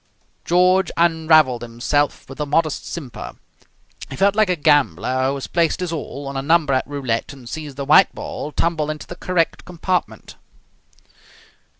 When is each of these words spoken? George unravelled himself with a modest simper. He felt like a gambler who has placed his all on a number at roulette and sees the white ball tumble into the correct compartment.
George 0.45 0.89
unravelled 0.97 1.61
himself 1.61 2.27
with 2.27 2.39
a 2.39 2.45
modest 2.47 2.87
simper. 2.87 3.33
He 4.09 4.15
felt 4.15 4.35
like 4.35 4.49
a 4.49 4.55
gambler 4.55 5.25
who 5.27 5.35
has 5.35 5.45
placed 5.45 5.79
his 5.79 5.91
all 5.91 6.27
on 6.27 6.35
a 6.35 6.41
number 6.41 6.73
at 6.73 6.87
roulette 6.87 7.33
and 7.33 7.47
sees 7.47 7.75
the 7.75 7.85
white 7.85 8.15
ball 8.15 8.51
tumble 8.51 8.89
into 8.89 9.05
the 9.05 9.15
correct 9.15 9.63
compartment. 9.63 10.37